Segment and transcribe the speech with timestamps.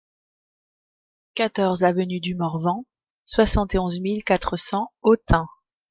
[1.35, 2.85] quatorze avenue du Morvan,
[3.23, 5.47] soixante et onze mille quatre cents Autun